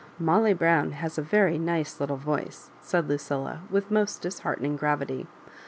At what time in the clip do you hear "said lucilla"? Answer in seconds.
2.81-3.59